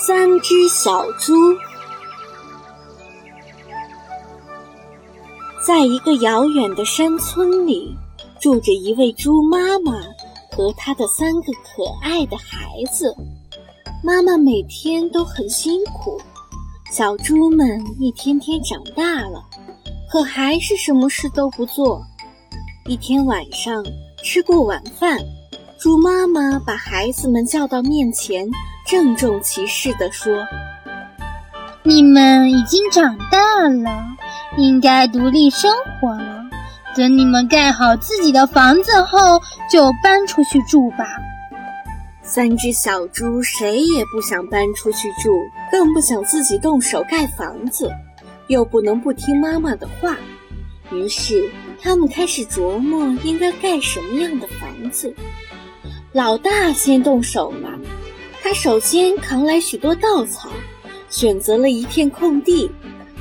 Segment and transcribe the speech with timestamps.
[0.00, 1.34] 三只小猪，
[5.66, 7.92] 在一个遥远的山村里，
[8.40, 10.00] 住着一位猪妈妈
[10.52, 13.12] 和她的三个可爱的孩子。
[14.04, 16.16] 妈妈每天都很辛苦，
[16.92, 19.44] 小猪们一天天长大了，
[20.08, 22.00] 可还是什么事都不做。
[22.86, 23.84] 一天晚上，
[24.22, 25.18] 吃过晚饭。
[25.76, 28.48] 猪妈妈把孩子们叫到面前，
[28.88, 30.34] 郑重其事地说
[31.84, 34.02] ：“你们已经长大了，
[34.56, 35.70] 应该独立生
[36.00, 36.42] 活了。
[36.96, 41.04] 等你们盖好自己的房子后，就搬出去住吧。”
[42.24, 45.28] 三只小猪谁也不想搬出去住，
[45.70, 47.92] 更不想自己动手盖房子，
[48.46, 50.16] 又不能不听妈妈的话。
[50.92, 51.50] 于是，
[51.82, 55.14] 他们开始琢磨应该盖什么样的房子。
[56.12, 57.68] 老大先动手了，
[58.42, 60.48] 他首先扛来许多稻草，
[61.10, 62.70] 选择了一片空地，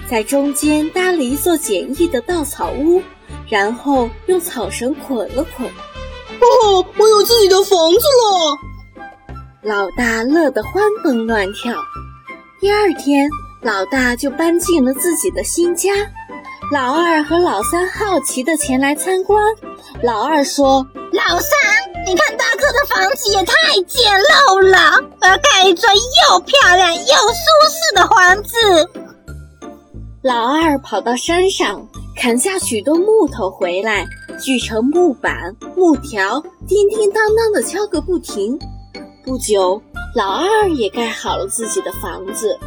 [0.09, 3.01] 在中间搭了一座简易的稻草屋，
[3.49, 5.67] 然后用草绳捆了捆。
[5.67, 8.57] 哦，我有自己的房子了！
[9.63, 11.75] 老大乐得欢蹦乱跳。
[12.61, 13.29] 第二天，
[13.61, 15.91] 老大就搬进了自己的新家。
[16.69, 19.41] 老二和老三好奇地前来参观。
[20.03, 21.57] 老二说：“老三，
[22.05, 23.53] 你看大哥的房子也太
[23.87, 28.57] 简陋了，我要盖一座又漂亮又舒适的房子。”
[30.21, 31.87] 老二跑到山上
[32.17, 34.05] 砍下许多木头回来，
[34.37, 38.59] 锯成木板、木条，叮叮当当地敲个不停。
[39.23, 39.81] 不久，
[40.15, 42.59] 老二也盖好了自己的房子。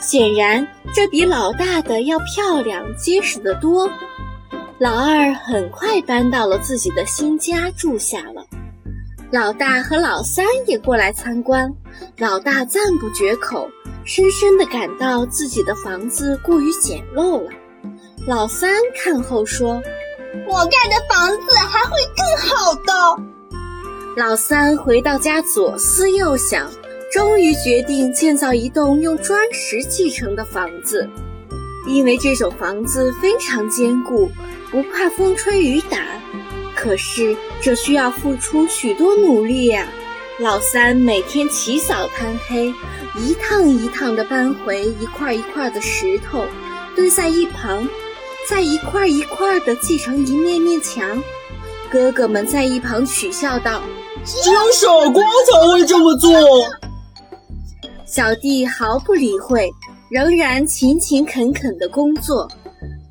[0.00, 3.90] 显然，这比老大的要漂亮、结实得多。
[4.78, 8.46] 老二很快搬到了自己的新家住下了。
[9.30, 11.72] 老大和老三也过来参观。
[12.16, 13.68] 老大赞不绝口，
[14.04, 17.50] 深深地感到自己的房子过于简陋了。
[18.26, 19.82] 老三看后说
[20.48, 23.22] ：“我盖的房子还会更好的。”
[24.16, 26.70] 老三回到家左思右想。
[27.10, 31.08] 终于决定建造一栋用砖石砌成的房子，
[31.86, 34.30] 因为这种房子非常坚固，
[34.70, 35.98] 不怕风吹雨打。
[36.74, 39.86] 可是这需要付出许多努力呀！
[40.38, 42.72] 老三每天起早贪黑，
[43.16, 46.44] 一趟一趟地搬回一块一块的石头，
[46.94, 47.88] 堆在一旁，
[48.48, 51.20] 再一块一块地砌成一面面墙。
[51.90, 53.82] 哥哥们在一旁取笑道
[54.24, 56.30] ：“只有傻瓜才会这么做。”
[58.10, 59.70] 小弟毫不理会，
[60.10, 62.50] 仍然勤勤恳恳的工作。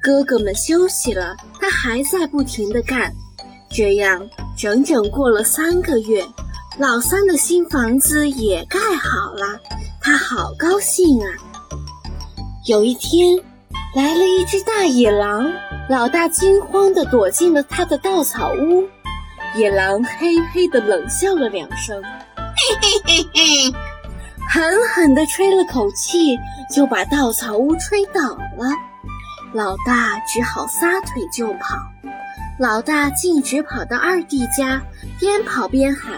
[0.01, 3.13] 哥哥们休息了，他还在不停地干。
[3.69, 4.27] 这样
[4.57, 6.25] 整整过了三个月，
[6.79, 9.59] 老三的新房子也盖好了，
[10.01, 11.29] 他好高兴啊！
[12.65, 13.37] 有一天，
[13.95, 15.53] 来了一只大野狼，
[15.91, 18.83] 老大惊慌地躲进了他的稻草屋。
[19.55, 23.86] 野狼嘿嘿地冷笑了两声，嘿嘿嘿嘿。
[24.49, 26.37] 狠狠地吹了口气，
[26.73, 28.69] 就把稻草屋吹倒了。
[29.53, 31.77] 老大只好撒腿就跑。
[32.59, 34.81] 老大径直跑到二弟家，
[35.19, 36.13] 边跑边喊：“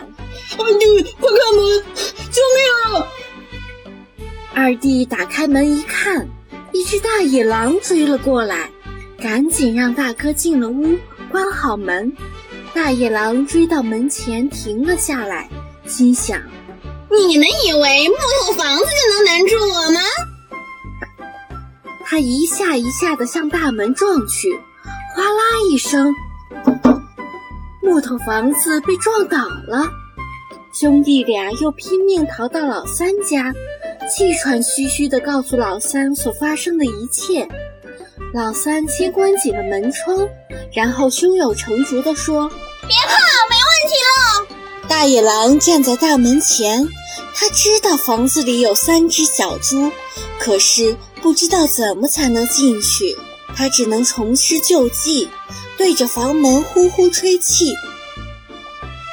[0.57, 1.83] 二弟，快开门！
[2.31, 3.07] 救命啊！”
[4.55, 6.27] 二弟打开门一看，
[6.71, 8.69] 一只大野狼追了过来，
[9.19, 10.97] 赶紧让大哥进了屋，
[11.29, 12.11] 关好门。
[12.73, 15.49] 大野狼追到门前停了下来，
[15.85, 16.41] 心想。
[17.11, 18.15] 你们以为木
[18.45, 19.99] 头房子就能难住我吗？
[22.05, 24.51] 他一下一下的向大门撞去，
[25.15, 26.13] 哗啦一声，
[27.81, 29.87] 木头房子被撞倒了。
[30.73, 33.53] 兄弟俩又拼命逃到老三家，
[34.09, 37.47] 气喘吁吁的告诉老三所发生的一切。
[38.33, 40.17] 老三先关紧了门窗，
[40.73, 42.47] 然后胸有成竹的说
[42.87, 43.17] ：“别怕，
[43.49, 46.87] 没问题了。”大野狼站在大门前。
[47.33, 49.91] 他知道房子里有三只小猪，
[50.39, 53.17] 可是不知道怎么才能进去。
[53.55, 55.27] 他只能重施旧计，
[55.77, 57.73] 对着房门呼呼吹气，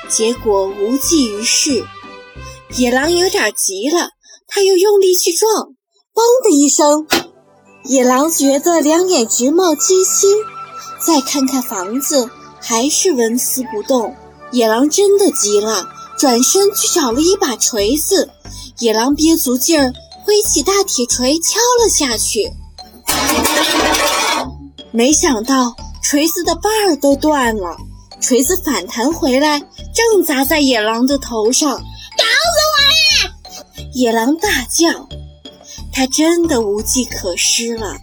[0.09, 1.85] 结果无济于事。
[2.77, 4.11] 野狼有点急了，
[4.47, 5.51] 他又用力去撞，
[6.15, 7.07] 嘣的一声，
[7.85, 10.31] 野狼觉得两眼直冒金星。
[11.01, 12.31] 再看看房子，
[12.61, 14.17] 还是纹丝不动。
[14.53, 15.89] 野狼真的急了。
[16.19, 18.31] 转身去找了一把锤子，
[18.79, 19.93] 野狼憋足劲儿，
[20.25, 22.51] 挥起大铁锤敲了下去。
[24.91, 27.77] 没想到锤子的把儿都断了，
[28.21, 29.61] 锤子反弹回来，
[29.95, 31.69] 正砸在野狼的头上。
[32.17, 33.35] 打死我呀！
[33.93, 35.09] 野狼大叫。
[35.93, 37.95] 他真的无计可施了。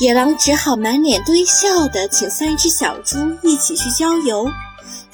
[0.00, 4.48] 野狼只好满脸堆笑的请三只小猪一起去郊游。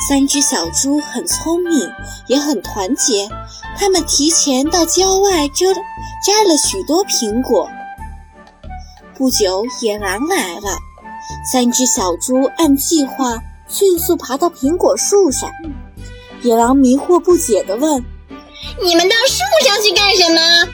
[0.09, 1.91] 三只小猪很聪明，
[2.29, 3.29] 也很团结。
[3.79, 5.67] 他们提前到郊外摘
[6.25, 7.69] 摘了许多苹果。
[9.17, 10.79] 不久，野狼来了。
[11.51, 13.39] 三只小猪按计划
[13.69, 15.51] 迅速爬到苹果树上。
[16.43, 18.05] 野狼迷惑不解地问
[18.83, 20.71] ：“你们到树上去干什么？”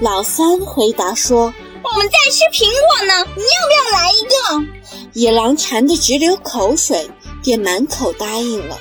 [0.00, 4.78] 老三回答说：“我们在吃苹果呢，你要不要来一个？”
[5.14, 7.10] 野狼馋得直流口水，
[7.48, 8.76] 便满口答应了。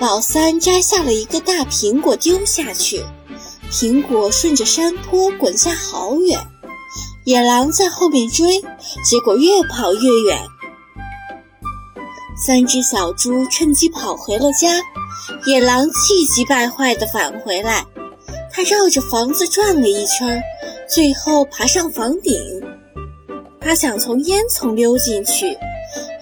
[0.00, 3.04] 老三摘下了一个大苹果丢下去，
[3.70, 6.36] 苹果顺着山坡滚下好远。
[7.24, 8.60] 野狼在后面追，
[9.08, 10.36] 结果越跑越远。
[12.44, 14.82] 三只小猪趁机跑回了家，
[15.46, 17.86] 野狼气急败坏地返回来。
[18.52, 20.42] 他绕着房子转了一圈，
[20.92, 22.34] 最后爬上房顶。
[23.60, 25.56] 他想从烟囱溜进去，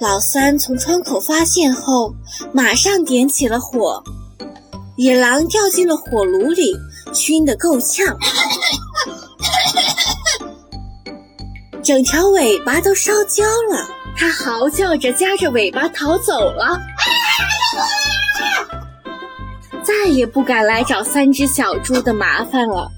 [0.00, 2.14] 老三从窗口发现后，
[2.52, 4.02] 马上点起了火。
[4.96, 6.72] 野狼掉进了火炉里，
[7.12, 8.16] 熏得够呛，
[11.82, 13.88] 整条尾巴都烧焦了。
[14.16, 16.78] 他嚎叫着夹着尾巴逃走了。
[19.82, 22.88] 再也不敢来找三只小猪的麻烦了。